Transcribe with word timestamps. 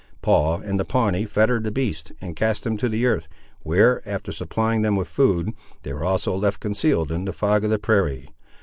Paul 0.23 0.61
and 0.63 0.79
the 0.79 0.83
Pawnee 0.83 1.25
fettered 1.25 1.63
the 1.63 1.69
beasts 1.71 2.11
and 2.19 2.35
cast 2.35 2.63
them 2.63 2.75
to 2.77 2.89
the 2.89 3.05
earth, 3.05 3.27
where, 3.59 4.01
after 4.09 4.31
supplying 4.31 4.81
them 4.81 4.95
with 4.95 5.07
food, 5.07 5.51
they 5.83 5.93
were 5.93 6.03
also 6.03 6.35
left 6.35 6.59
concealed 6.59 7.11
in 7.11 7.25
the 7.25 7.33
fog 7.33 7.63
of 7.63 7.69
the 7.69 7.77
prairie. 7.77 8.27